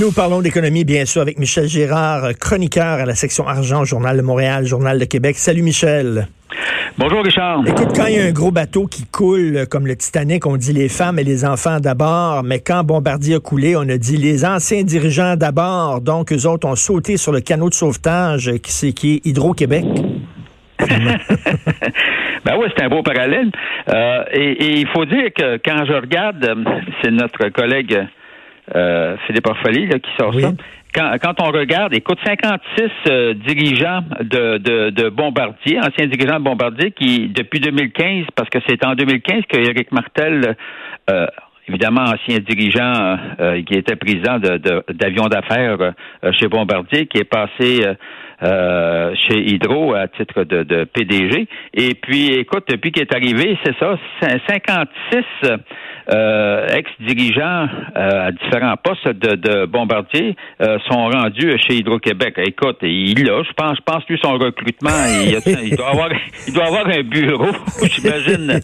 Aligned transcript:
Nous 0.00 0.12
parlons 0.12 0.40
d'économie, 0.40 0.84
bien 0.86 1.04
sûr, 1.04 1.20
avec 1.20 1.38
Michel 1.38 1.68
Gérard, 1.68 2.30
chroniqueur 2.40 3.00
à 3.00 3.04
la 3.04 3.14
section 3.14 3.46
argent, 3.46 3.84
Journal 3.84 4.16
de 4.16 4.22
Montréal, 4.22 4.64
Journal 4.64 4.98
de 4.98 5.04
Québec. 5.04 5.36
Salut 5.36 5.60
Michel. 5.60 6.26
Bonjour 6.96 7.22
Richard. 7.22 7.62
Écoute, 7.66 7.90
quand 7.94 8.06
il 8.06 8.14
y 8.14 8.18
a 8.18 8.24
un 8.24 8.32
gros 8.32 8.50
bateau 8.50 8.86
qui 8.86 9.04
coule, 9.04 9.66
comme 9.70 9.86
le 9.86 9.94
Titanic, 9.96 10.46
on 10.46 10.56
dit 10.56 10.72
les 10.72 10.88
femmes 10.88 11.18
et 11.18 11.22
les 11.22 11.44
enfants 11.44 11.80
d'abord, 11.80 12.42
mais 12.44 12.60
quand 12.60 12.82
Bombardier 12.82 13.34
a 13.34 13.40
coulé, 13.40 13.76
on 13.76 13.82
a 13.82 13.98
dit 13.98 14.16
les 14.16 14.46
anciens 14.46 14.84
dirigeants 14.84 15.36
d'abord. 15.36 16.00
Donc, 16.00 16.32
eux 16.32 16.46
autres 16.46 16.66
ont 16.66 16.76
sauté 16.76 17.18
sur 17.18 17.32
le 17.32 17.42
canot 17.42 17.68
de 17.68 17.74
sauvetage 17.74 18.52
qui, 18.62 18.72
c'est, 18.72 18.92
qui 18.92 19.16
est 19.16 19.26
Hydro-Québec. 19.26 19.84
ben 20.78 22.54
oui, 22.58 22.68
c'est 22.74 22.84
un 22.84 22.88
beau 22.88 23.02
parallèle. 23.02 23.50
Euh, 23.92 24.24
et 24.32 24.80
il 24.80 24.88
faut 24.94 25.04
dire 25.04 25.28
que 25.36 25.58
quand 25.62 25.84
je 25.84 25.92
regarde, 25.92 26.56
c'est 27.02 27.10
notre 27.10 27.50
collègue 27.50 28.08
euh, 28.74 29.16
Philippe 29.26 29.46
Orfoli 29.46 29.88
qui 29.88 30.10
sort 30.18 30.34
ça. 30.34 30.52
Quand, 30.92 31.12
quand, 31.22 31.40
on 31.40 31.52
regarde, 31.52 31.94
écoute, 31.94 32.18
56 32.24 32.90
euh, 33.08 33.34
dirigeants 33.34 34.02
de, 34.20 34.58
de, 34.58 34.90
de, 34.90 35.08
Bombardier, 35.08 35.78
anciens 35.78 36.08
dirigeants 36.08 36.40
de 36.40 36.44
Bombardier, 36.44 36.90
qui, 36.90 37.28
depuis 37.28 37.60
2015, 37.60 38.26
parce 38.34 38.48
que 38.50 38.58
c'est 38.68 38.84
en 38.84 38.94
2015 38.94 39.42
que 39.48 39.58
Eric 39.58 39.92
Martel, 39.92 40.56
euh, 41.08 41.26
évidemment 41.68 42.02
ancien 42.02 42.38
dirigeant 42.38 43.18
euh, 43.38 43.62
qui 43.62 43.74
était 43.74 43.94
président 43.94 44.38
d'avions 44.38 45.28
d'affaires 45.28 45.92
chez 46.32 46.48
Bombardier, 46.48 47.06
qui 47.06 47.18
est 47.18 47.24
passé 47.24 47.84
chez 48.42 49.38
Hydro 49.38 49.94
à 49.94 50.08
titre 50.08 50.42
de, 50.42 50.64
de, 50.64 50.84
PDG. 50.84 51.46
Et 51.74 51.94
puis, 51.94 52.32
écoute, 52.32 52.64
depuis 52.68 52.90
qu'il 52.90 53.02
est 53.02 53.14
arrivé, 53.14 53.56
c'est 53.64 53.78
ça, 53.78 53.96
56 54.48 55.24
euh, 55.44 55.56
ex-dirigeants 56.10 57.68
euh, 57.96 58.28
à 58.28 58.32
différents 58.32 58.76
postes 58.76 59.08
de, 59.08 59.36
de 59.36 59.66
Bombardier 59.66 60.34
euh, 60.60 60.78
sont 60.88 61.08
rendus 61.08 61.56
chez 61.66 61.76
Hydro-Québec. 61.76 62.34
Écoute, 62.38 62.78
il 62.82 63.30
a, 63.30 63.42
je 63.42 63.52
pense, 63.52 63.76
je 63.76 63.82
pense 63.82 64.02
lui 64.08 64.18
son 64.22 64.32
recrutement, 64.32 64.90
il, 65.22 65.76
doit 65.76 65.90
avoir, 65.90 66.08
il 66.48 66.54
doit 66.54 66.66
avoir 66.66 66.86
un 66.88 67.02
bureau, 67.02 67.52
j'imagine, 67.82 68.60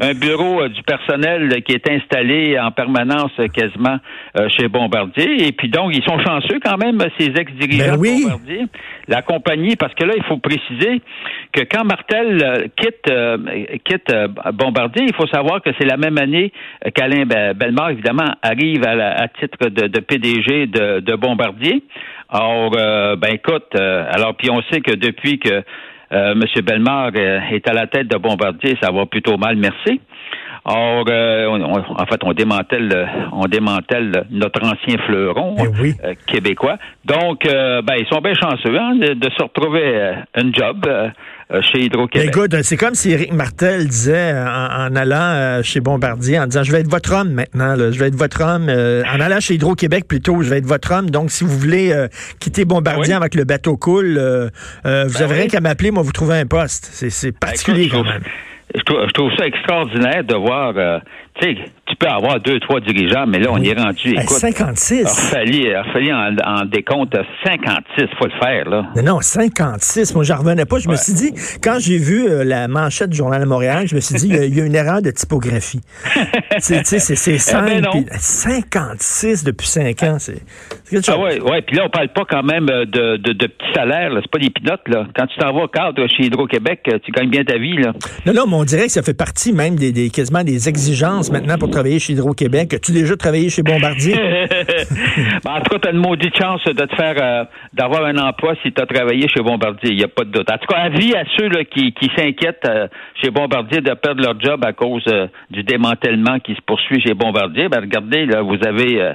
un 0.00 0.14
bureau 0.14 0.66
du 0.68 0.82
personnel 0.82 1.62
qui 1.62 1.72
est 1.72 1.88
installé 1.88 2.58
en 2.58 2.70
permanence 2.70 3.32
quasiment 3.52 3.98
chez 4.56 4.68
Bombardier. 4.68 5.46
Et 5.46 5.52
puis 5.52 5.68
donc, 5.68 5.90
ils 5.94 6.04
sont 6.04 6.18
chanceux 6.20 6.60
quand 6.64 6.78
même 6.78 6.98
ces 7.18 7.26
ex-dirigeants 7.26 7.96
ben 7.96 8.16
de 8.16 8.22
Bombardier, 8.22 8.66
la 9.08 9.22
compagnie, 9.22 9.76
parce 9.76 9.94
que 9.94 10.04
là, 10.04 10.14
il 10.16 10.24
faut 10.24 10.38
préciser 10.38 11.00
que 11.52 11.62
quand 11.62 11.84
Martel 11.84 12.70
quitte 12.76 13.10
quitte 13.84 14.12
Bombardier, 14.54 15.04
il 15.06 15.14
faut 15.14 15.26
savoir 15.28 15.62
que 15.62 15.70
c'est 15.78 15.86
la 15.86 15.96
même 15.96 16.18
année 16.18 16.52
qu'Alain 16.94 17.24
Bellemare, 17.26 17.90
évidemment, 17.90 18.30
arrive 18.42 18.84
à, 18.84 19.28
titre 19.28 19.68
de, 19.68 20.00
PDG 20.00 20.66
de, 20.66 21.16
Bombardier. 21.16 21.82
Or, 22.30 22.72
euh, 22.76 23.16
ben 23.16 23.32
écoute, 23.32 23.68
euh, 23.74 24.04
alors 24.10 24.36
puis 24.36 24.50
on 24.50 24.60
sait 24.70 24.82
que 24.82 24.94
depuis 24.94 25.38
que 25.38 25.62
euh, 26.12 26.32
M. 26.32 26.42
Bellemare 26.62 27.16
est 27.16 27.66
à 27.66 27.72
la 27.72 27.86
tête 27.86 28.08
de 28.08 28.18
Bombardier, 28.18 28.76
ça 28.82 28.90
va 28.92 29.06
plutôt 29.06 29.38
mal, 29.38 29.56
merci. 29.56 30.00
Or, 30.70 31.06
en 31.08 32.06
fait, 32.06 32.20
on 32.22 32.32
démantèle, 32.34 33.08
on 33.32 33.46
démantèle 33.46 34.26
notre 34.30 34.62
ancien 34.62 34.98
fleuron 35.06 35.56
eh 35.58 36.16
québécois. 36.26 36.76
Donc, 37.06 37.44
ben, 37.44 37.94
ils 37.98 38.06
sont 38.06 38.20
bien 38.20 38.34
chanceux 38.34 38.78
hein, 38.78 38.96
de, 38.96 39.30
se 39.30 39.42
retrouver 39.42 40.12
un 40.34 40.52
job 40.52 40.86
euh, 41.50 41.62
chez 41.62 41.84
Hydro-Québec. 41.84 42.28
Écoute, 42.28 42.62
c'est 42.62 42.76
comme 42.76 42.94
si 42.94 43.10
Éric 43.10 43.32
Martel 43.32 43.88
disait 43.88 44.34
euh, 44.34 44.44
en, 44.46 44.94
allant 44.94 45.16
euh, 45.16 45.62
chez 45.62 45.80
Bombardier, 45.80 46.38
en 46.38 46.46
disant 46.46 46.62
je 46.62 46.70
vais 46.70 46.80
être 46.80 46.90
votre 46.90 47.10
homme 47.14 47.30
maintenant, 47.30 47.74
je 47.74 47.98
vais 47.98 48.08
être 48.08 48.16
votre 48.16 48.42
homme. 48.42 48.68
en 48.68 49.20
allant 49.20 49.40
chez 49.40 49.54
Hydro-Québec 49.54 50.06
plutôt, 50.06 50.42
je 50.42 50.50
vais 50.50 50.58
être 50.58 50.66
votre 50.66 50.92
homme. 50.92 51.08
Donc, 51.08 51.30
si 51.30 51.44
vous 51.44 51.58
voulez 51.58 51.94
quitter 52.38 52.66
Bombardier 52.66 53.14
avec 53.14 53.34
le 53.34 53.44
bateau 53.44 53.78
cool, 53.78 54.18
vous 54.18 54.18
ben 54.84 55.22
avez 55.22 55.34
rien 55.34 55.46
qu'à 55.46 55.60
m'appeler, 55.60 55.90
moi 55.90 56.02
vous 56.02 56.12
trouvez 56.12 56.38
un 56.38 56.46
poste. 56.46 56.90
C'est 56.92 57.30
ben, 57.30 57.38
particulier 57.40 57.88
quand 57.88 58.04
même 58.04 58.24
je 58.74 59.12
trouve, 59.12 59.32
ça 59.36 59.46
extraordinaire 59.46 60.24
de 60.24 60.36
voir, 60.36 60.72
euh, 60.76 60.98
tu 61.40 61.56
sais, 61.56 61.64
tu 61.88 61.96
peux 61.96 62.06
avoir 62.06 62.40
deux, 62.40 62.60
trois 62.60 62.80
dirigeants, 62.80 63.26
mais 63.26 63.38
là, 63.38 63.48
on 63.50 63.58
y 63.58 63.68
est 63.68 63.78
rendu. 63.78 64.10
Écoute, 64.10 64.38
56. 64.38 65.04
Orphalie, 65.04 65.74
Orphalie 65.74 66.12
en, 66.12 66.36
en 66.44 66.64
décompte 66.64 67.16
56, 67.44 68.06
faut 68.18 68.26
le 68.26 68.38
faire, 68.40 68.68
là. 68.68 68.86
Non, 68.96 69.02
non, 69.02 69.20
56. 69.20 70.14
Moi, 70.14 70.24
j'en 70.24 70.36
revenais 70.36 70.66
pas. 70.66 70.78
Je 70.78 70.88
me 70.88 70.96
suis 70.96 71.14
dit, 71.14 71.32
quand 71.62 71.78
j'ai 71.78 71.98
vu 71.98 72.28
euh, 72.28 72.44
la 72.44 72.68
manchette 72.68 73.10
du 73.10 73.16
Journal 73.16 73.40
de 73.40 73.46
Montréal, 73.46 73.86
je 73.86 73.94
me 73.94 74.00
suis 74.00 74.14
dit, 74.16 74.28
il 74.28 74.56
y, 74.56 74.60
a 74.60 74.64
une 74.64 74.74
erreur 74.74 75.02
de 75.02 75.10
typographie. 75.10 75.80
tu 76.52 76.60
sais, 76.60 76.98
c'est 76.98 77.38
5, 77.38 77.84
56 78.10 79.44
depuis 79.44 79.66
5 79.66 80.02
ans. 80.02 80.16
C'est 80.18 80.42
ah 81.08 81.18
ouais, 81.18 81.40
ouais. 81.40 81.62
Puis 81.62 81.76
là, 81.76 81.84
on 81.86 81.90
parle 81.90 82.08
pas 82.08 82.24
quand 82.28 82.42
même 82.42 82.68
euh, 82.70 82.84
de, 82.84 83.16
de, 83.16 83.32
de 83.32 83.46
petits 83.46 83.72
salaires. 83.74 84.10
C'est 84.14 84.30
pas 84.30 84.38
des 84.38 84.50
pinottes, 84.50 84.88
là. 84.88 85.06
Quand 85.16 85.26
tu 85.26 85.38
t'en 85.38 85.52
vas 85.52 85.68
cadre 85.68 86.06
chez 86.08 86.24
Hydro-Québec, 86.24 86.88
tu 87.04 87.12
gagnes 87.12 87.30
bien 87.30 87.44
ta 87.44 87.58
vie, 87.58 87.76
là. 87.76 87.92
Non, 88.26 88.32
non, 88.32 88.58
on 88.58 88.64
dirait 88.64 88.86
que 88.86 88.92
ça 88.92 89.02
fait 89.02 89.14
partie 89.14 89.52
même 89.52 89.76
des, 89.76 90.10
quasiment 90.10 90.44
des 90.44 90.68
exigences 90.68 91.30
maintenant 91.30 91.58
pour 91.58 91.70
chez 91.98 92.12
Hydro-Québec? 92.14 92.74
As-tu 92.74 92.92
déjà 92.92 93.16
travaillé 93.16 93.48
chez 93.48 93.62
Bombardier? 93.62 94.14
Ben, 95.44 95.52
en 95.52 95.60
tout 95.60 95.70
cas, 95.70 95.78
tu 95.82 95.88
as 95.88 95.92
une 95.92 95.98
maudite 95.98 96.36
chance 96.36 96.64
de 96.64 96.84
te 96.84 96.94
faire 96.96 97.14
euh, 97.20 97.44
d'avoir 97.72 98.04
un 98.04 98.16
emploi 98.18 98.54
si 98.62 98.72
tu 98.72 98.82
as 98.82 98.86
travaillé 98.86 99.28
chez 99.28 99.40
Bombardier. 99.40 99.90
Il 99.90 99.96
n'y 99.96 100.04
a 100.04 100.08
pas 100.08 100.24
de 100.24 100.30
doute. 100.30 100.50
En 100.50 100.58
tout 100.58 100.66
cas, 100.66 100.78
avis 100.78 101.14
à 101.14 101.24
ceux 101.36 101.48
qui, 101.64 101.92
s'inquiètent 102.16 102.66
euh, 102.68 102.88
chez 103.22 103.30
Bombardier 103.30 103.80
de 103.80 103.94
perdre 103.94 104.22
leur 104.22 104.40
job 104.40 104.64
à 104.64 104.72
cause 104.72 105.04
euh, 105.08 105.26
du 105.50 105.62
démantèlement 105.62 106.38
qui 106.40 106.54
se 106.54 106.60
poursuit 106.66 107.00
chez 107.00 107.14
Bombardier. 107.14 107.68
Ben, 107.68 107.80
regardez, 107.80 108.26
là, 108.26 108.42
vous 108.42 108.58
avez 108.66 109.14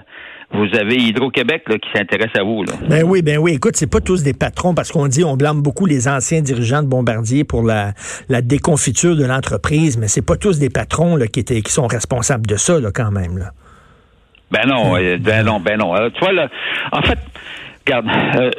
vous 0.54 0.68
avez 0.78 0.96
Hydro-Québec 0.96 1.64
qui 1.68 1.90
s'intéresse 1.98 2.32
à 2.38 2.44
vous. 2.44 2.64
Là. 2.64 2.74
Ben 2.88 3.04
oui, 3.04 3.22
ben 3.22 3.38
oui. 3.38 3.54
Écoute, 3.54 3.76
c'est 3.76 3.90
pas 3.90 4.02
tous 4.02 4.24
des 4.24 4.34
patrons 4.34 4.76
parce 4.76 4.92
qu'on 4.92 5.08
dit 5.08 5.24
on 5.24 5.36
blâme 5.36 5.62
beaucoup 5.62 5.86
les 5.86 6.08
anciens 6.08 6.42
dirigeants 6.42 6.84
de 6.84 6.88
Bombardier 6.88 7.44
pour 7.44 7.64
la, 7.64 7.94
la 8.30 8.42
déconfiture 8.42 9.16
de 9.16 9.26
l'entreprise, 9.26 9.98
mais 9.98 10.08
c'est 10.08 10.26
pas 10.26 10.38
tous 10.38 10.60
des 10.60 10.70
patrons 10.70 11.16
là, 11.16 11.28
qui 11.28 11.40
étaient 11.40 11.62
qui 11.62 11.72
sont 11.72 11.88
responsables 11.88 12.46
de 12.46 12.56
ça 12.56 12.80
là, 12.80 12.92
quand 12.94 13.12
même. 13.12 13.38
Là. 13.38 13.52
Ben 14.52 14.68
non, 14.68 14.96
euh, 14.96 15.18
ben 15.20 15.44
non, 15.44 15.60
ben 15.60 15.80
non. 15.80 15.96
Euh, 15.96 16.10
tu 16.14 16.20
vois 16.20 16.32
là, 16.32 16.48
en 16.92 17.02
fait, 17.02 17.18
Regarde, 17.86 18.08
euh, 18.38 18.52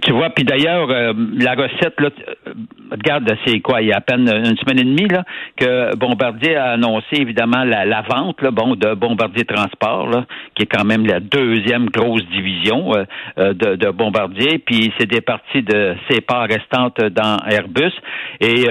tu 0.00 0.12
vois, 0.12 0.30
puis 0.30 0.44
d'ailleurs, 0.44 0.88
euh, 0.90 1.12
la 1.38 1.52
recette, 1.52 2.00
là, 2.00 2.08
euh, 2.48 2.52
regarde, 2.90 3.30
c'est 3.46 3.60
quoi, 3.60 3.82
il 3.82 3.88
y 3.88 3.92
a 3.92 3.96
à 3.96 4.00
peine 4.00 4.26
une 4.26 4.56
semaine 4.56 4.78
et 4.78 4.84
demie, 4.84 5.08
là, 5.08 5.22
que 5.56 5.94
Bombardier 5.96 6.56
a 6.56 6.70
annoncé, 6.70 7.16
évidemment, 7.16 7.62
la, 7.64 8.00
vente, 8.02 8.40
là, 8.40 8.50
bon, 8.50 8.74
de 8.74 8.94
Bombardier 8.94 9.44
Transport, 9.44 10.08
là, 10.08 10.24
qui 10.54 10.62
est 10.62 10.66
quand 10.66 10.84
même 10.84 11.04
la 11.06 11.20
deuxième 11.20 11.90
grosse 11.90 12.24
division 12.30 12.92
de, 13.36 13.90
Bombardier, 13.90 14.58
puis 14.58 14.92
c'est 14.98 15.06
des 15.06 15.20
parties 15.20 15.62
de 15.62 15.94
ses 16.08 16.22
parts 16.22 16.48
restantes 16.48 17.00
dans 17.00 17.38
Airbus, 17.46 17.92
et 18.40 18.64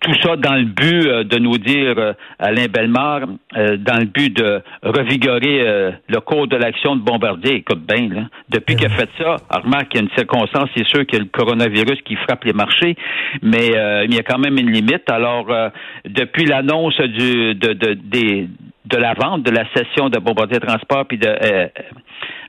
tout 0.00 0.14
ça 0.22 0.36
dans 0.36 0.54
le 0.54 0.64
but 0.64 1.06
euh, 1.06 1.24
de 1.24 1.38
nous 1.38 1.58
dire, 1.58 1.94
euh, 1.98 2.12
Alain 2.38 2.66
Bellemare, 2.66 3.22
euh, 3.56 3.76
dans 3.76 3.98
le 3.98 4.06
but 4.06 4.34
de 4.36 4.62
revigorer 4.82 5.92
le 6.08 6.20
cours 6.20 6.48
de 6.48 6.56
l'action 6.56 6.96
de 6.96 7.02
Bombardier. 7.02 7.56
Écoute 7.56 7.84
bien, 7.86 8.08
là, 8.08 8.22
depuis 8.48 8.76
qu'il 8.76 8.86
a 8.86 8.90
fait 8.90 9.08
ça, 9.18 9.36
remarque 9.50 9.90
qu'il 9.90 10.00
y 10.00 10.04
a 10.04 10.06
une 10.06 10.16
circonstance, 10.16 10.68
c'est 10.76 10.86
sûr 10.86 11.06
qu'il 11.06 11.18
y 11.18 11.22
a 11.22 11.24
le 11.24 11.30
coronavirus 11.30 12.00
qui 12.04 12.16
frappe 12.16 12.44
les 12.44 12.52
marchés, 12.52 12.96
mais 13.42 13.68
il 13.68 14.14
y 14.14 14.18
a 14.18 14.22
quand 14.22 14.38
même 14.38 14.58
une 14.58 14.70
limite. 14.70 15.08
Alors, 15.10 15.46
depuis 16.04 16.46
l'annonce 16.46 17.00
du 17.00 17.54
de, 17.54 17.72
de, 17.72 17.94
de 17.94 18.96
la 18.96 19.14
vente 19.14 19.42
de 19.42 19.50
la 19.50 19.64
session 19.74 20.08
de 20.08 20.18
Bombardier 20.18 20.60
Transport 20.60 21.06
puis 21.06 21.18
de 21.18 21.28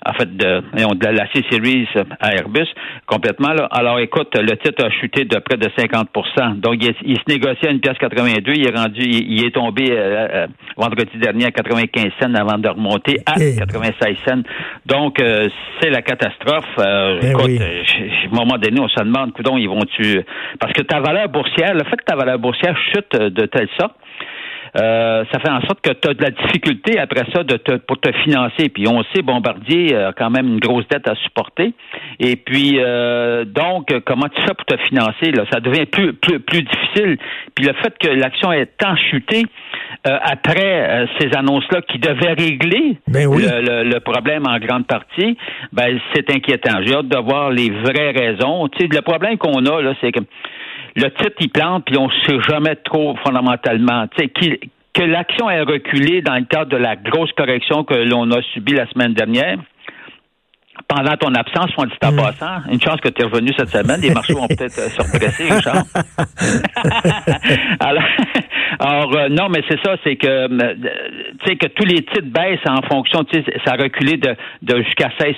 en 0.05 0.13
fait, 0.13 0.35
de, 0.35 0.61
de 0.95 1.07
la 1.07 1.27
C-Series 1.31 1.87
à 2.19 2.35
Airbus 2.35 2.67
complètement. 3.05 3.53
Là. 3.53 3.67
Alors, 3.71 3.99
écoute, 3.99 4.35
le 4.35 4.55
titre 4.57 4.85
a 4.85 4.89
chuté 4.89 5.25
de 5.25 5.37
près 5.39 5.57
de 5.57 5.67
50% 5.67 6.59
Donc, 6.59 6.75
il, 6.79 7.17
se 7.17 7.23
négociait 7.27 7.69
à 7.69 7.71
une 7.71 7.79
pièce 7.79 7.97
82. 7.97 8.53
Il 8.53 8.67
est 8.67 8.75
rendu, 8.75 9.01
il, 9.01 9.45
est 9.45 9.51
tombé 9.51 9.91
euh, 9.91 10.27
euh, 10.31 10.47
vendredi 10.77 11.17
dernier 11.17 11.45
à 11.45 11.51
95 11.51 12.05
cents 12.21 12.33
avant 12.33 12.57
de 12.57 12.69
remonter 12.69 13.17
à 13.25 13.33
96 13.35 14.17
cents. 14.25 14.41
Donc, 14.85 15.21
euh, 15.21 15.47
c'est 15.79 15.89
la 15.89 16.01
catastrophe. 16.01 16.65
Ben 16.77 17.19
écoute, 17.21 17.61
à 17.61 17.65
un 17.65 18.35
moment 18.35 18.57
donné, 18.57 18.79
on 18.79 18.87
se 18.87 18.99
demande, 18.99 19.33
coudon, 19.33 19.57
ils 19.57 19.67
vont-tu... 19.67 20.21
Parce 20.59 20.73
que 20.73 20.81
ta 20.81 20.99
valeur 20.99 21.29
boursière, 21.29 21.73
le 21.73 21.83
fait 21.83 21.97
que 21.97 22.05
ta 22.05 22.15
valeur 22.15 22.39
boursière 22.39 22.77
chute 22.93 23.15
de 23.15 23.45
telle 23.45 23.69
sorte, 23.79 23.95
euh, 24.75 25.23
ça 25.31 25.39
fait 25.39 25.49
en 25.49 25.61
sorte 25.61 25.81
que 25.81 25.91
tu 25.91 26.09
as 26.09 26.13
de 26.13 26.23
la 26.23 26.31
difficulté 26.31 26.99
après 26.99 27.25
ça 27.33 27.43
de 27.43 27.57
te, 27.57 27.73
pour 27.73 27.99
te 27.99 28.11
financer. 28.23 28.69
Puis 28.69 28.87
on 28.87 29.03
sait, 29.13 29.21
Bombardier 29.21 29.95
a 29.95 30.13
quand 30.13 30.31
même 30.31 30.47
une 30.47 30.59
grosse 30.59 30.87
dette 30.87 31.07
à 31.07 31.15
supporter. 31.15 31.73
Et 32.19 32.35
puis, 32.35 32.79
euh, 32.79 33.45
donc, 33.45 33.93
comment 34.05 34.27
tu 34.29 34.41
fais 34.41 34.53
pour 34.53 34.65
te 34.65 34.77
financer? 34.87 35.31
Là? 35.31 35.45
Ça 35.51 35.59
devient 35.59 35.85
plus, 35.85 36.13
plus, 36.13 36.39
plus 36.39 36.63
difficile. 36.63 37.17
Puis 37.55 37.65
le 37.65 37.73
fait 37.73 37.93
que 37.99 38.07
l'action 38.09 38.51
est 38.51 38.77
tant 38.77 38.95
chutée, 38.95 39.43
euh, 40.07 40.17
après 40.21 41.07
ces 41.19 41.35
annonces-là 41.35 41.81
qui 41.81 41.99
devaient 41.99 42.33
régler 42.33 42.97
ben 43.07 43.29
le, 43.29 43.83
le, 43.83 43.99
problème 43.99 44.43
en 44.47 44.57
grande 44.59 44.87
partie, 44.87 45.37
ben, 45.71 45.99
c'est 46.13 46.29
inquiétant. 46.31 46.81
J'ai 46.83 46.95
hâte 46.95 47.07
de 47.07 47.17
voir 47.17 47.51
les 47.51 47.69
vraies 47.69 48.11
raisons. 48.11 48.67
Tu 48.69 48.79
sais, 48.79 48.89
le 48.91 49.01
problème 49.01 49.37
qu'on 49.37 49.65
a, 49.65 49.81
là, 49.81 49.93
c'est 50.01 50.11
que 50.11 50.19
le 50.95 51.09
titre, 51.09 51.35
il 51.39 51.49
plante, 51.49 51.85
puis 51.85 51.97
on 51.97 52.07
ne 52.07 52.13
sait 52.25 52.39
jamais 52.47 52.75
trop 52.75 53.15
fondamentalement. 53.25 54.07
Tu 54.15 54.29
sais, 54.39 54.59
que 54.93 55.01
l'action 55.01 55.49
ait 55.49 55.61
reculé 55.61 56.21
dans 56.21 56.35
le 56.35 56.45
cadre 56.45 56.71
de 56.71 56.77
la 56.77 56.95
grosse 56.95 57.31
correction 57.33 57.83
que 57.83 57.95
l'on 57.95 58.29
a 58.31 58.41
subie 58.53 58.73
la 58.73 58.87
semaine 58.89 59.13
dernière, 59.13 59.57
pendant 60.87 61.15
ton 61.17 61.33
absence, 61.33 61.71
on 61.77 61.85
dit 61.85 61.93
en 62.03 62.11
mm. 62.11 62.15
passant, 62.17 62.71
une 62.71 62.81
chance 62.81 62.99
que 62.99 63.09
tu 63.09 63.21
es 63.21 63.25
revenu 63.25 63.51
cette 63.57 63.69
semaine, 63.69 64.01
les 64.01 64.11
marchés 64.11 64.33
vont 64.33 64.47
peut-être 64.47 64.77
euh, 64.79 64.89
se 64.89 65.01
represser, 65.01 65.51
Richard. 65.51 65.83
alors, 67.79 68.03
alors 68.79 69.15
euh, 69.15 69.29
non, 69.29 69.49
mais 69.49 69.61
c'est 69.69 69.79
ça, 69.83 69.95
c'est 70.03 70.15
que 70.15 70.27
euh, 70.27 70.75
tu 71.39 71.47
sais 71.47 71.55
que 71.57 71.67
tous 71.67 71.85
les 71.85 72.03
titres 72.03 72.27
baissent 72.27 72.67
en 72.67 72.81
fonction, 72.81 73.23
tu 73.23 73.41
sais, 73.41 73.53
ça 73.65 73.73
a 73.73 73.83
reculé 73.83 74.17
de, 74.17 74.35
de 74.61 74.83
jusqu'à 74.83 75.09
16 75.19 75.35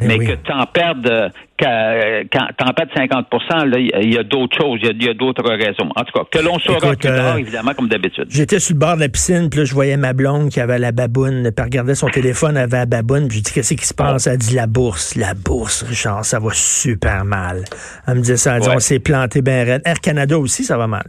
mais, 0.00 0.18
mais 0.18 0.18
que 0.18 0.32
tu 0.32 0.52
en 0.52 0.66
perdes 0.66 1.32
quand 1.60 2.46
t'en 2.56 2.70
de 2.70 2.90
50% 2.90 4.00
il 4.00 4.14
y 4.14 4.18
a, 4.18 4.22
d'autres 4.22 4.56
choses, 4.56 4.80
il 4.82 5.02
y 5.02 5.08
a, 5.08 5.14
d'autres 5.14 5.48
raisons. 5.48 5.90
En 5.94 6.04
tout 6.04 6.12
cas, 6.12 6.24
que 6.30 6.44
l'on 6.44 6.58
saura 6.58 6.94
plus 6.94 6.96
tard, 6.96 7.36
euh, 7.36 7.38
évidemment, 7.38 7.72
comme 7.74 7.88
d'habitude. 7.88 8.26
J'étais 8.28 8.58
sur 8.58 8.74
le 8.74 8.78
bord 8.78 8.96
de 8.96 9.00
la 9.00 9.08
piscine, 9.08 9.48
puis 9.50 9.60
là, 9.60 9.64
je 9.64 9.74
voyais 9.74 9.96
ma 9.96 10.12
blonde 10.12 10.48
qui 10.50 10.60
avait 10.60 10.78
la 10.78 10.92
baboune, 10.92 11.50
puis 11.54 11.64
regardait 11.64 11.94
son 11.94 12.08
téléphone, 12.08 12.56
elle 12.56 12.64
avait 12.64 12.78
la 12.78 12.86
baboune, 12.86 13.28
puis 13.28 13.38
je 13.38 13.42
dis, 13.42 13.52
qu'est-ce 13.52 13.74
qui 13.74 13.86
se 13.86 13.94
passe? 13.94 14.26
Elle 14.26 14.38
dit, 14.38 14.54
la 14.54 14.66
bourse, 14.66 15.16
la 15.16 15.34
bourse, 15.34 15.82
Richard, 15.82 16.24
ça 16.24 16.38
va 16.38 16.50
super 16.52 17.24
mal. 17.24 17.64
Elle 18.06 18.14
me 18.14 18.20
disait 18.20 18.36
ça, 18.36 18.56
elle 18.56 18.62
dit, 18.62 18.68
on 18.68 18.78
s'est 18.78 19.00
planté 19.00 19.42
bien 19.42 19.64
raide. 19.64 19.82
Air 19.84 20.00
Canada 20.00 20.38
aussi, 20.38 20.64
ça 20.64 20.76
va 20.76 20.86
mal. 20.86 21.04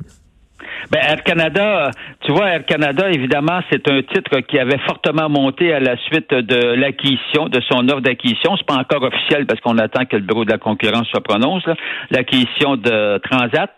Ben, 0.89 0.99
Air 0.99 1.23
Canada, 1.23 1.91
tu 2.21 2.31
vois, 2.31 2.49
Air 2.49 2.65
Canada, 2.65 3.09
évidemment, 3.11 3.59
c'est 3.71 3.87
un 3.89 4.01
titre 4.01 4.39
qui 4.41 4.57
avait 4.57 4.79
fortement 4.79 5.29
monté 5.29 5.73
à 5.73 5.79
la 5.79 5.97
suite 5.97 6.33
de 6.33 6.73
l'acquisition, 6.75 7.47
de 7.47 7.61
son 7.69 7.87
offre 7.89 8.01
d'acquisition. 8.01 8.55
C'est 8.57 8.65
pas 8.65 8.75
encore 8.75 9.03
officiel 9.03 9.45
parce 9.45 9.59
qu'on 9.61 9.77
attend 9.77 10.05
que 10.05 10.15
le 10.15 10.23
bureau 10.23 10.45
de 10.45 10.51
la 10.51 10.57
concurrence 10.57 11.07
se 11.13 11.19
prononce. 11.19 11.63
L'acquisition 12.09 12.75
de 12.77 13.19
Transat. 13.19 13.75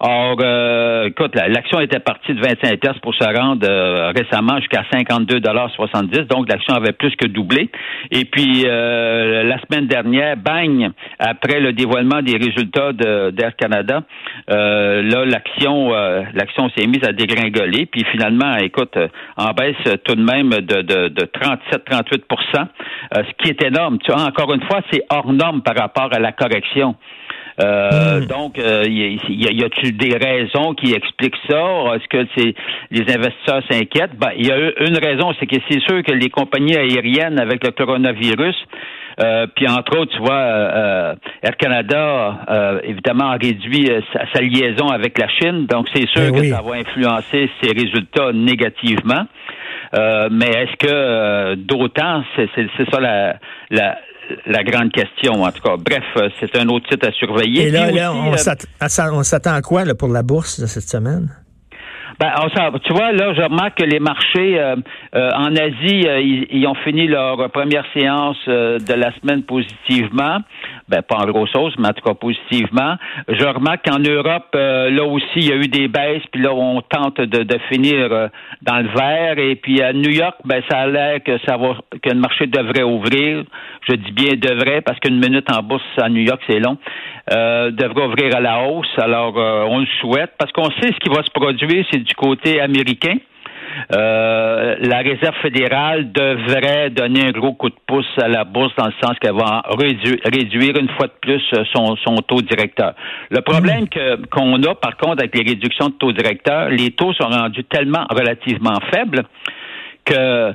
Or, 0.00 0.36
euh, 0.40 1.06
écoute, 1.06 1.34
l'action 1.34 1.80
était 1.80 2.00
partie 2.00 2.34
de 2.34 2.40
25 2.40 2.80
pièces 2.80 2.98
pour 3.02 3.14
se 3.14 3.24
rendre 3.24 3.66
euh, 3.68 4.12
récemment 4.16 4.58
jusqu'à 4.58 4.82
52,70 4.92 6.26
Donc, 6.26 6.48
l'action 6.48 6.74
avait 6.74 6.92
plus 6.92 7.14
que 7.16 7.26
doublé. 7.26 7.70
Et 8.10 8.24
puis, 8.24 8.64
euh, 8.66 9.44
la 9.44 9.58
semaine 9.60 9.86
dernière, 9.86 10.36
bang, 10.36 10.90
après 11.18 11.60
le 11.60 11.72
dévoilement 11.72 12.22
des 12.22 12.36
résultats 12.36 12.92
d'Air 12.92 13.56
Canada, 13.56 14.02
là, 14.48 15.24
l'action 15.24 15.92
l'action 16.40 16.70
s'est 16.76 16.86
mise 16.86 17.04
à 17.04 17.12
dégringoler. 17.12 17.86
Puis 17.86 18.04
finalement, 18.10 18.56
écoute, 18.56 18.96
euh, 18.96 19.08
en 19.36 19.52
baisse 19.52 19.76
tout 20.04 20.14
de 20.14 20.22
même 20.22 20.50
de, 20.50 20.82
de, 20.82 21.24
37-38% 21.24 22.66
euh, 23.16 23.22
ce 23.24 23.44
qui 23.44 23.50
est 23.50 23.62
énorme. 23.62 23.98
Tu 23.98 24.12
vois, 24.12 24.22
encore 24.22 24.52
une 24.54 24.62
fois, 24.62 24.80
c'est 24.90 25.02
hors 25.10 25.32
norme 25.32 25.62
par 25.62 25.76
rapport 25.76 26.08
à 26.12 26.18
la 26.18 26.32
correction. 26.32 26.96
Euh, 27.62 28.20
hmm. 28.20 28.26
Donc, 28.26 28.56
il 28.56 29.14
y, 29.28 29.64
a-t-il 29.64 29.96
des 29.96 30.16
raisons 30.16 30.72
qui 30.74 30.94
expliquent 30.94 31.36
ça? 31.48 31.62
Est-ce 31.94 32.08
que 32.08 32.26
c'est 32.34 32.54
les 32.90 33.14
investisseurs 33.14 33.62
s'inquiètent? 33.70 34.16
Ben, 34.18 34.30
il 34.36 34.46
y 34.46 34.52
a 34.52 34.56
une 34.56 34.96
raison, 34.96 35.34
c'est 35.38 35.46
que 35.46 35.56
c'est 35.68 35.80
sûr 35.80 36.02
que 36.02 36.12
les 36.12 36.30
compagnies 36.30 36.76
aériennes 36.76 37.38
avec 37.38 37.62
le 37.64 37.72
coronavirus 37.72 38.56
euh, 39.20 39.46
puis 39.54 39.68
entre 39.68 39.98
autres, 39.98 40.12
tu 40.12 40.18
vois, 40.18 40.32
euh, 40.32 40.70
euh, 40.74 41.14
Air 41.42 41.56
Canada, 41.56 42.80
évidemment, 42.84 43.30
a 43.30 43.36
réduit 43.36 43.90
sa, 44.12 44.40
liaison 44.40 44.88
avec 44.88 45.18
la 45.18 45.28
Chine, 45.28 45.66
donc 45.66 45.88
c'est 45.94 46.08
sûr 46.08 46.32
ben 46.32 46.40
que 46.40 46.48
ça 46.48 46.62
va 46.62 46.76
influencer 46.76 47.50
ses 47.62 47.72
résultats 47.72 48.32
négativement. 48.32 49.26
mais 50.30 50.48
est-ce 50.48 50.76
que 50.76 51.54
d'autant, 51.54 52.22
c'est 52.36 52.90
ça 52.90 53.00
la, 53.00 53.36
la, 53.70 53.98
la 54.46 54.64
grande 54.64 54.92
question, 54.92 55.42
en 55.42 55.52
tout 55.52 55.62
cas. 55.62 55.76
Bref, 55.76 56.32
c'est 56.40 56.56
un 56.56 56.68
autre 56.68 56.88
titre 56.88 57.08
à 57.08 57.12
surveiller. 57.12 57.68
Et 57.68 57.70
là, 57.70 58.12
on 58.12 59.22
s'attend 59.22 59.54
à 59.54 59.62
quoi 59.62 59.84
là, 59.84 59.94
pour 59.94 60.08
la 60.08 60.22
bourse 60.22 60.60
de 60.60 60.66
cette 60.66 60.88
semaine? 60.88 61.28
Ben, 62.20 62.34
tu 62.84 62.92
vois, 62.92 63.12
là, 63.12 63.32
je 63.32 63.40
remarque 63.40 63.78
que 63.78 63.84
les 63.84 63.98
marchés 63.98 64.60
euh, 64.60 64.76
euh, 65.14 65.30
en 65.34 65.56
Asie, 65.56 66.06
euh, 66.06 66.20
ils, 66.20 66.66
ont 66.66 66.74
fini 66.74 67.06
leur 67.06 67.50
première 67.50 67.86
séance 67.94 68.36
de 68.46 68.92
la 68.92 69.10
semaine 69.20 69.42
positivement. 69.44 70.40
Ben, 70.90 71.02
pas 71.02 71.16
en 71.16 71.26
grosse 71.26 71.52
chose, 71.52 71.72
mais 71.78 71.88
en 71.88 71.92
tout 71.92 72.04
cas 72.04 72.14
positivement. 72.14 72.96
Je 73.28 73.44
remarque 73.44 73.88
qu'en 73.88 74.00
Europe, 74.00 74.48
là 74.54 75.04
aussi, 75.04 75.36
il 75.36 75.48
y 75.48 75.52
a 75.52 75.56
eu 75.56 75.68
des 75.68 75.86
baisses, 75.86 76.22
puis 76.32 76.42
là, 76.42 76.52
on 76.52 76.82
tente 76.82 77.20
de, 77.20 77.44
de 77.44 77.58
finir 77.70 78.28
dans 78.62 78.78
le 78.78 78.88
vert. 78.88 79.38
Et 79.38 79.54
puis 79.54 79.80
à 79.82 79.92
New 79.92 80.10
York, 80.10 80.36
ben, 80.44 80.62
ça 80.68 80.78
a 80.78 80.86
l'air 80.86 81.22
que 81.22 81.38
ça 81.46 81.56
va, 81.56 81.76
que 82.02 82.10
le 82.10 82.18
marché 82.18 82.46
devrait 82.46 82.82
ouvrir. 82.82 83.44
Je 83.88 83.94
dis 83.94 84.12
bien 84.12 84.32
devrait, 84.36 84.80
parce 84.80 84.98
qu'une 84.98 85.20
minute 85.20 85.46
en 85.54 85.62
bourse 85.62 85.82
à 85.98 86.08
New 86.08 86.22
York, 86.22 86.40
c'est 86.48 86.58
long. 86.58 86.76
devrait 87.30 88.06
ouvrir 88.06 88.36
à 88.36 88.40
la 88.40 88.64
hausse. 88.64 88.98
Alors, 88.98 89.36
on 89.36 89.78
le 89.78 89.88
souhaite, 90.00 90.32
parce 90.38 90.50
qu'on 90.52 90.70
sait 90.80 90.88
ce 90.92 90.98
qui 90.98 91.08
va 91.08 91.22
se 91.22 91.30
produire, 91.30 91.84
c'est 91.90 92.02
du 92.02 92.14
côté 92.14 92.60
américain. 92.60 93.16
Euh, 93.92 94.76
la 94.80 94.98
Réserve 94.98 95.34
fédérale 95.42 96.12
devrait 96.12 96.90
donner 96.90 97.26
un 97.26 97.30
gros 97.30 97.52
coup 97.52 97.68
de 97.68 97.76
pouce 97.86 98.06
à 98.22 98.28
la 98.28 98.44
bourse 98.44 98.72
dans 98.76 98.86
le 98.86 98.92
sens 99.02 99.18
qu'elle 99.20 99.34
va 99.34 99.62
réduire, 99.68 100.76
une 100.78 100.88
fois 100.90 101.06
de 101.06 101.12
plus 101.20 101.42
son, 101.72 102.16
taux 102.26 102.42
directeur. 102.42 102.94
Le 103.30 103.40
problème 103.40 103.86
qu'on 104.30 104.62
a, 104.62 104.74
par 104.74 104.96
contre, 104.96 105.20
avec 105.20 105.34
les 105.34 105.50
réductions 105.50 105.88
de 105.88 105.94
taux 105.94 106.12
directeur, 106.12 106.68
les 106.68 106.90
taux 106.92 107.12
sont 107.14 107.28
rendus 107.28 107.64
tellement 107.64 108.06
relativement 108.10 108.78
faibles 108.92 109.22
que, 110.04 110.52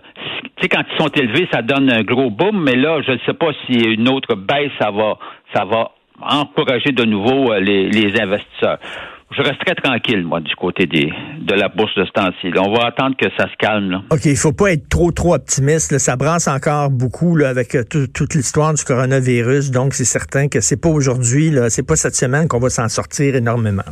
quand 0.72 0.84
ils 0.92 0.98
sont 0.98 1.10
élevés, 1.10 1.48
ça 1.52 1.62
donne 1.62 1.92
un 1.92 2.04
gros 2.04 2.30
boom, 2.30 2.64
mais 2.64 2.76
là, 2.76 3.02
je 3.06 3.12
ne 3.12 3.20
sais 3.26 3.34
pas 3.34 3.52
si 3.66 3.74
une 3.74 4.10
autre 4.10 4.36
baisse, 4.36 4.72
ça 4.80 4.92
va, 4.92 5.18
ça 5.54 5.66
va 5.66 5.92
encourager 6.22 6.92
de 6.92 7.04
nouveau 7.04 7.52
euh, 7.52 7.60
les 7.60 8.20
investisseurs 8.20 8.78
je 9.32 9.42
resterai 9.42 9.76
tranquille, 9.76 10.24
moi, 10.24 10.40
du 10.40 10.56
côté 10.56 10.86
des, 10.86 11.12
de 11.42 11.54
la 11.54 11.68
bourse 11.68 11.94
de 11.96 12.06
ce. 12.06 12.60
On 12.60 12.74
va 12.74 12.86
attendre 12.86 13.16
que 13.18 13.26
ça 13.38 13.50
se 13.50 13.56
calme. 13.58 13.90
Là. 13.90 14.02
OK, 14.12 14.26
il 14.26 14.38
faut 14.38 14.54
pas 14.54 14.72
être 14.72 14.88
trop, 14.88 15.12
trop 15.12 15.34
optimiste. 15.34 15.98
Ça 15.98 16.16
brasse 16.16 16.48
encore 16.48 16.90
beaucoup 16.90 17.38
avec 17.44 17.76
euh, 17.76 17.84
toute 17.84 18.34
l'histoire 18.36 18.74
du 18.74 18.84
coronavirus. 18.84 19.72
Donc, 19.72 19.94
c'est 19.94 20.06
certain 20.06 20.48
que 20.48 20.62
c'est 20.62 20.80
pas 20.80 20.90
aujourd'hui, 20.90 21.52
c'est 21.70 21.86
pas 21.86 21.96
cette 21.96 22.16
semaine 22.16 22.48
qu'on 22.48 22.60
va 22.60 22.70
s'en 22.70 22.88
sortir 22.88 23.36
énormément. 23.36 23.84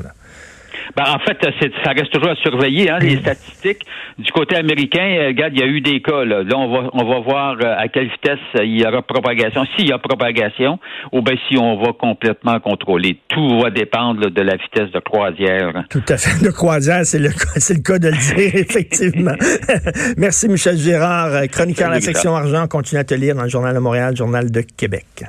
Ben, 0.96 1.06
en 1.08 1.20
fait, 1.20 1.38
ça 1.84 1.92
reste 1.92 2.12
toujours 2.12 2.30
à 2.30 2.36
surveiller, 2.36 2.90
hein, 2.92 3.00
les 3.00 3.18
statistiques. 3.18 3.82
Du 4.20 4.32
côté 4.32 4.56
américain, 4.56 5.04
euh, 5.04 5.28
regarde, 5.30 5.54
il 5.56 5.60
y 5.60 5.64
a 5.64 5.68
eu 5.68 5.82
des 5.82 6.02
cas. 6.02 6.24
Là, 6.24 6.44
là 6.44 6.56
on, 6.56 6.72
va, 6.72 6.90
on 6.94 7.04
va 7.04 7.20
voir 7.20 7.58
euh, 7.62 7.76
à 7.76 7.88
quelle 7.88 8.10
vitesse 8.10 8.38
euh, 8.60 8.64
il 8.64 8.80
y 8.80 8.86
aura 8.86 9.02
propagation. 9.02 9.66
S'il 9.76 9.90
y 9.90 9.92
a 9.92 9.98
propagation, 9.98 10.78
ou 11.12 11.24
bien 11.24 11.36
si 11.48 11.58
on 11.58 11.82
va 11.82 11.94
complètement 11.94 12.60
contrôler. 12.60 13.18
Tout 13.28 13.60
va 13.60 13.72
dépendre 13.72 14.30
de 14.30 14.42
la 14.42 14.56
vitesse 14.56 14.92
de 14.92 15.00
croisière. 15.00 15.84
Tout 15.90 16.04
à 16.10 16.18
fait. 16.18 16.46
De 16.46 16.52
croisière, 16.52 17.06
c'est 17.06 17.20
le, 17.20 17.30
c'est 17.56 17.78
le 17.78 17.82
cas 17.82 17.98
de 17.98 18.10
le 18.10 18.36
dire, 18.36 18.56
effectivement. 18.56 19.36
Merci, 20.18 20.48
Michel 20.48 20.78
Gérard, 20.78 21.48
chroniqueur 21.52 21.90
de 21.90 21.96
la 21.96 22.02
section 22.02 22.36
argent. 22.36 22.68
Continue 22.68 23.02
à 23.02 23.04
te 23.04 23.16
lire 23.16 23.36
dans 23.36 23.44
le 23.44 23.50
Journal 23.50 23.74
de 23.74 23.80
Montréal, 23.80 24.16
Journal 24.16 24.52
de 24.52 24.62
Québec. 24.62 25.24